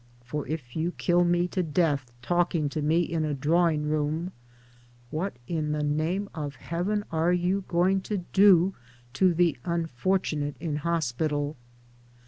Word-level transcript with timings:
For 0.25 0.47
if 0.47 0.75
you 0.75 0.93
kill 0.93 1.23
me 1.23 1.47
to 1.49 1.61
death 1.61 2.11
talking 2.23 2.69
to 2.69 2.81
me 2.81 3.01
in 3.01 3.23
a 3.23 3.35
drawing 3.35 3.83
room, 3.83 4.31
what 5.11 5.37
in 5.47 5.73
the 5.73 5.83
name 5.83 6.27
of 6.33 6.55
heaven 6.55 7.05
are 7.11 7.31
you 7.33 7.63
going 7.67 8.01
to 8.09 8.17
do 8.17 8.73
to 9.13 9.35
the 9.35 9.57
unfortunate 9.63 10.55
in 10.59 10.77
hospital 10.77 11.55